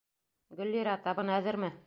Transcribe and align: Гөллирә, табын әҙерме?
Гөллирә, 0.61 0.97
табын 1.07 1.33
әҙерме? 1.37 1.75